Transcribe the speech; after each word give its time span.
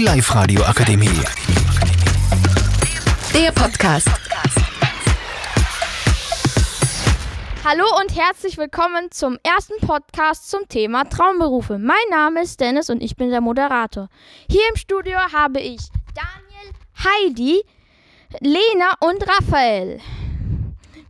Die 0.00 0.06
Live-Radio 0.06 0.62
Akademie. 0.62 1.20
Der 3.34 3.52
Podcast. 3.52 4.08
Hallo 7.62 7.84
und 8.00 8.16
herzlich 8.16 8.56
willkommen 8.56 9.10
zum 9.10 9.36
ersten 9.42 9.78
Podcast 9.86 10.50
zum 10.50 10.66
Thema 10.68 11.04
Traumberufe. 11.04 11.76
Mein 11.76 11.96
Name 12.08 12.40
ist 12.40 12.60
Dennis 12.60 12.88
und 12.88 13.02
ich 13.02 13.14
bin 13.14 13.28
der 13.28 13.42
Moderator. 13.42 14.08
Hier 14.48 14.62
im 14.70 14.76
Studio 14.76 15.18
habe 15.34 15.60
ich 15.60 15.80
Daniel, 16.14 16.72
Heidi, 17.04 17.62
Lena 18.40 18.94
und 19.00 19.22
Raphael. 19.28 20.00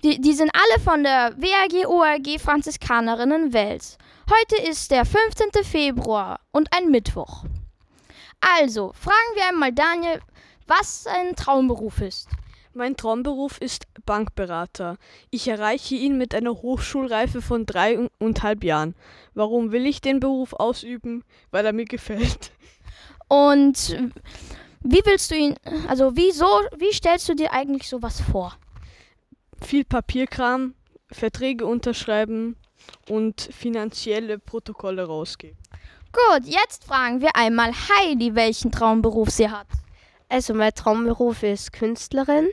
Die, 0.02 0.20
die 0.20 0.32
sind 0.32 0.50
alle 0.52 0.82
von 0.82 1.04
der 1.04 1.36
WAG 1.36 1.86
ORG 1.86 2.40
Franziskanerinnen 2.40 3.52
Wels. 3.52 3.98
Heute 4.28 4.68
ist 4.68 4.90
der 4.90 5.04
15. 5.04 5.62
Februar 5.62 6.40
und 6.50 6.68
ein 6.76 6.90
Mittwoch. 6.90 7.44
Also, 8.40 8.92
fragen 8.94 9.34
wir 9.34 9.48
einmal 9.48 9.72
Daniel, 9.72 10.20
was 10.66 11.04
sein 11.04 11.36
Traumberuf 11.36 12.00
ist. 12.00 12.28
Mein 12.72 12.96
Traumberuf 12.96 13.58
ist 13.58 13.86
Bankberater. 14.06 14.96
Ich 15.30 15.48
erreiche 15.48 15.96
ihn 15.96 16.16
mit 16.16 16.34
einer 16.34 16.52
Hochschulreife 16.52 17.42
von 17.42 17.66
dreieinhalb 17.66 18.62
Jahren. 18.62 18.94
Warum 19.34 19.72
will 19.72 19.86
ich 19.86 20.00
den 20.00 20.20
Beruf 20.20 20.52
ausüben? 20.52 21.24
Weil 21.50 21.66
er 21.66 21.72
mir 21.72 21.84
gefällt. 21.84 22.52
Und 23.28 23.98
wie 24.82 25.02
willst 25.04 25.30
du 25.30 25.34
ihn, 25.34 25.56
also 25.88 26.16
wieso, 26.16 26.46
wie 26.78 26.92
stellst 26.92 27.28
du 27.28 27.34
dir 27.34 27.52
eigentlich 27.52 27.88
sowas 27.88 28.20
vor? 28.20 28.56
Viel 29.60 29.84
Papierkram, 29.84 30.74
Verträge 31.12 31.66
unterschreiben 31.66 32.56
und 33.08 33.40
finanzielle 33.40 34.38
Protokolle 34.38 35.04
rausgeben. 35.04 35.58
Gut, 36.12 36.44
jetzt 36.46 36.84
fragen 36.84 37.20
wir 37.20 37.36
einmal 37.36 37.70
Heidi, 37.72 38.34
welchen 38.34 38.72
Traumberuf 38.72 39.30
sie 39.30 39.48
hat. 39.48 39.68
Also 40.28 40.54
mein 40.54 40.74
Traumberuf 40.74 41.44
ist 41.44 41.72
Künstlerin 41.72 42.48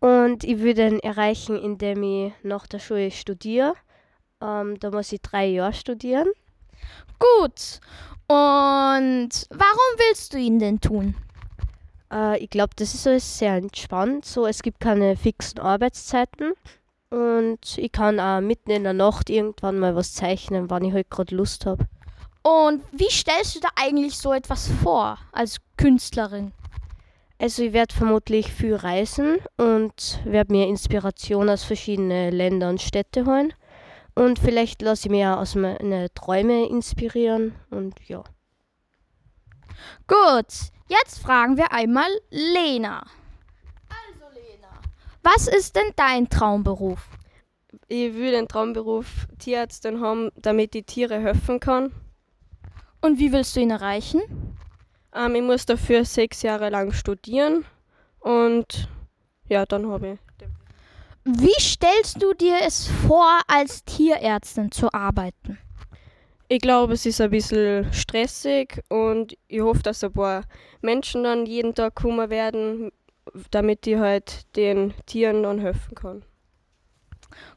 und 0.00 0.44
ich 0.44 0.58
würde 0.58 0.88
ihn 0.88 0.98
erreichen, 0.98 1.56
indem 1.56 2.02
ich 2.02 2.32
nach 2.42 2.66
der 2.66 2.80
Schule 2.80 3.10
studiere. 3.10 3.74
Ähm, 4.42 4.78
da 4.78 4.90
muss 4.90 5.10
ich 5.10 5.22
drei 5.22 5.46
Jahre 5.46 5.72
studieren. 5.72 6.28
Gut. 7.18 7.80
Und 8.28 9.30
warum 9.48 9.90
willst 9.96 10.34
du 10.34 10.38
ihn 10.38 10.58
denn 10.58 10.80
tun? 10.80 11.14
Äh, 12.12 12.38
ich 12.44 12.50
glaube, 12.50 12.74
das 12.76 12.94
ist 12.94 13.06
alles 13.06 13.38
sehr 13.38 13.54
entspannt. 13.54 14.26
So, 14.26 14.46
es 14.46 14.62
gibt 14.62 14.80
keine 14.80 15.16
fixen 15.16 15.60
Arbeitszeiten 15.60 16.52
und 17.08 17.78
ich 17.78 17.90
kann 17.90 18.20
auch 18.20 18.42
mitten 18.42 18.70
in 18.70 18.84
der 18.84 18.92
Nacht 18.92 19.30
irgendwann 19.30 19.78
mal 19.78 19.96
was 19.96 20.12
zeichnen, 20.12 20.68
wann 20.68 20.84
ich 20.84 20.92
halt 20.92 21.10
gerade 21.10 21.34
Lust 21.34 21.64
habe. 21.64 21.86
Und 22.42 22.82
wie 22.90 23.10
stellst 23.10 23.56
du 23.56 23.60
da 23.60 23.68
eigentlich 23.76 24.16
so 24.18 24.32
etwas 24.32 24.68
vor 24.82 25.18
als 25.30 25.58
Künstlerin? 25.76 26.52
Also 27.38 27.62
ich 27.62 27.72
werde 27.72 27.94
vermutlich 27.94 28.52
viel 28.52 28.74
reisen 28.74 29.38
und 29.56 30.20
werde 30.24 30.52
mir 30.52 30.68
Inspiration 30.68 31.48
aus 31.48 31.64
verschiedenen 31.64 32.32
Ländern 32.32 32.70
und 32.70 32.82
Städten 32.82 33.26
holen. 33.26 33.52
Und 34.14 34.38
vielleicht 34.38 34.82
lasse 34.82 35.06
ich 35.06 35.10
mich 35.10 35.24
auch 35.24 35.38
aus 35.38 35.54
meinen 35.54 36.08
Träumen 36.14 36.66
inspirieren 36.66 37.54
und 37.70 37.94
ja. 38.08 38.22
Gut, 40.06 40.52
jetzt 40.88 41.18
fragen 41.20 41.56
wir 41.56 41.72
einmal 41.72 42.10
Lena. 42.30 43.00
Also 43.88 44.26
Lena, 44.34 44.80
was 45.22 45.48
ist 45.48 45.74
denn 45.74 45.92
dein 45.96 46.28
Traumberuf? 46.28 47.08
Ich 47.88 48.14
will 48.14 48.32
den 48.32 48.48
Traumberuf 48.48 49.26
Tierärztin 49.38 50.00
haben, 50.00 50.30
damit 50.36 50.74
ich 50.74 50.86
Tiere 50.86 51.18
helfen 51.18 51.58
kann. 51.58 51.92
Und 53.02 53.18
wie 53.18 53.32
willst 53.32 53.56
du 53.56 53.60
ihn 53.60 53.70
erreichen? 53.70 54.22
Ähm, 55.14 55.34
ich 55.34 55.42
muss 55.42 55.66
dafür 55.66 56.04
sechs 56.04 56.42
Jahre 56.42 56.70
lang 56.70 56.92
studieren 56.92 57.64
und 58.20 58.88
ja, 59.48 59.66
dann 59.66 59.90
habe 59.90 60.12
ich. 60.12 60.18
Wie 61.24 61.60
stellst 61.60 62.22
du 62.22 62.32
dir 62.32 62.56
es 62.62 62.88
vor, 63.06 63.40
als 63.46 63.84
Tierärztin 63.84 64.72
zu 64.72 64.92
arbeiten? 64.92 65.58
Ich 66.48 66.60
glaube, 66.60 66.94
es 66.94 67.06
ist 67.06 67.20
ein 67.20 67.30
bisschen 67.30 67.92
stressig 67.92 68.82
und 68.88 69.36
ich 69.48 69.60
hoffe, 69.60 69.82
dass 69.82 70.04
ein 70.04 70.12
paar 70.12 70.44
Menschen 70.80 71.24
dann 71.24 71.46
jeden 71.46 71.74
Tag 71.74 71.94
kommen 71.94 72.28
werden, 72.28 72.90
damit 73.50 73.86
ich 73.86 73.96
halt 73.96 74.54
den 74.56 74.94
Tieren 75.06 75.44
dann 75.44 75.60
helfen 75.60 75.94
kann. 75.94 76.24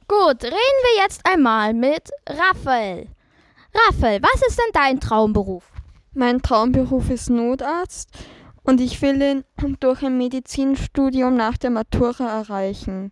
Gut, 0.08 0.44
reden 0.44 0.54
wir 0.54 1.04
jetzt 1.04 1.22
einmal 1.26 1.74
mit 1.74 2.10
Raphael. 2.28 3.08
Raphael, 3.76 4.22
was 4.22 4.42
ist 4.48 4.58
denn 4.58 4.72
dein 4.72 5.00
Traumberuf? 5.02 5.70
Mein 6.14 6.42
Traumberuf 6.42 7.10
ist 7.10 7.30
Notarzt 7.30 8.10
und 8.64 8.80
ich 8.80 9.02
will 9.02 9.22
ihn 9.22 9.44
durch 9.82 10.02
ein 10.02 10.18
Medizinstudium 10.18 11.36
nach 11.36 11.58
der 11.58 11.72
Matura 11.72 12.40
erreichen. 12.40 13.12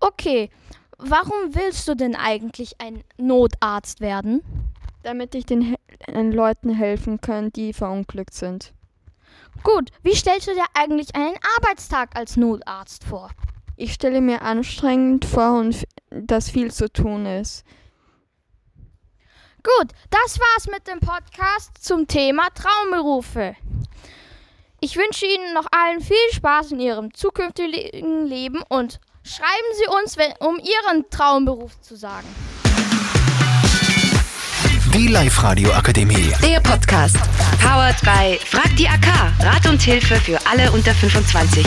Okay, 0.00 0.48
warum 0.96 1.54
willst 1.54 1.86
du 1.86 1.94
denn 1.94 2.16
eigentlich 2.16 2.80
ein 2.80 3.04
Notarzt 3.18 4.00
werden? 4.00 4.40
Damit 5.02 5.34
ich 5.34 5.44
den, 5.44 5.76
den 6.08 6.32
Leuten 6.32 6.70
helfen 6.70 7.20
kann, 7.20 7.52
die 7.52 7.74
verunglückt 7.74 8.32
sind. 8.32 8.72
Gut, 9.62 9.90
wie 10.02 10.14
stellst 10.14 10.48
du 10.48 10.54
dir 10.54 10.64
eigentlich 10.72 11.14
einen 11.14 11.36
Arbeitstag 11.58 12.16
als 12.16 12.38
Notarzt 12.38 13.04
vor? 13.04 13.30
Ich 13.76 13.92
stelle 13.92 14.22
mir 14.22 14.40
anstrengend 14.40 15.26
vor 15.26 15.58
und 15.58 15.84
dass 16.08 16.48
viel 16.48 16.72
zu 16.72 16.90
tun 16.90 17.26
ist. 17.26 17.64
Gut, 19.64 19.92
das 20.10 20.38
war's 20.38 20.66
mit 20.70 20.86
dem 20.86 21.00
Podcast 21.00 21.70
zum 21.80 22.06
Thema 22.06 22.48
Traumberufe. 22.50 23.56
Ich 24.80 24.94
wünsche 24.96 25.24
Ihnen 25.24 25.54
noch 25.54 25.64
allen 25.72 26.02
viel 26.02 26.16
Spaß 26.34 26.72
in 26.72 26.80
Ihrem 26.80 27.14
zukünftigen 27.14 28.26
Leben 28.26 28.62
und 28.68 29.00
schreiben 29.22 29.70
Sie 29.78 29.86
uns, 29.86 30.18
wenn, 30.18 30.32
um 30.38 30.58
Ihren 30.58 31.08
Traumberuf 31.08 31.80
zu 31.80 31.96
sagen. 31.96 32.28
Die 34.92 35.08
Live-Radio 35.08 35.72
Akademie. 35.72 36.30
Der 36.42 36.60
Podcast. 36.60 37.16
Powered 37.58 37.98
by 38.02 38.38
Frag 38.44 38.76
die 38.76 38.86
AK. 38.86 39.06
Rat 39.40 39.66
und 39.66 39.80
Hilfe 39.80 40.16
für 40.16 40.38
alle 40.46 40.70
unter 40.72 40.92
25. 40.92 41.64